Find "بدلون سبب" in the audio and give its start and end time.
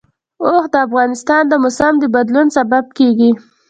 2.15-2.85